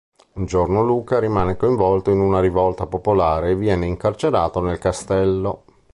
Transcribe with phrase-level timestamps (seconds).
[0.33, 5.63] Un giorno Luca rimane coinvolto in una rivolta popolare e viene incarcerato nel castello.